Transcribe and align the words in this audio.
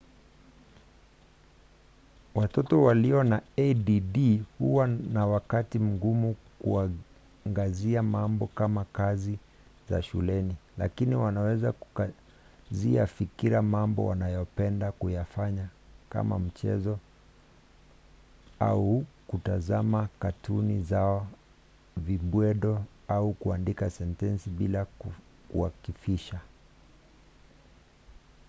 watoto 2.35 2.83
walio 2.83 3.23
na 3.23 3.41
add 3.57 4.43
huwa 4.59 4.87
na 4.87 5.25
wakati 5.25 5.79
mgumu 5.79 6.35
kuangazia 6.59 8.03
mambo 8.03 8.47
kama 8.47 8.85
kazi 8.85 9.39
za 9.89 10.01
shuleni 10.01 10.55
lakini 10.77 11.15
wanaweza 11.15 11.71
kukazia 11.71 13.07
fikira 13.07 13.61
mambo 13.61 14.05
wanayopenda 14.05 14.91
kuyafanya 14.91 15.67
kama 16.09 16.39
kucheza 16.39 16.45
michezo 16.75 16.99
au 18.59 19.05
kutazama 19.27 20.07
katuni 20.19 20.83
zao 20.83 21.27
vibwedo 21.97 22.83
au 23.07 23.33
kuandika 23.33 23.89
sentensi 23.89 24.49
bila 24.49 24.85
kuakifisha 25.51 26.39